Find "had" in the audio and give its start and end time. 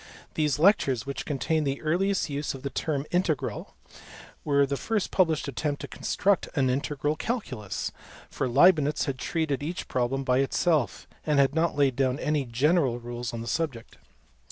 9.05-9.19, 11.37-11.53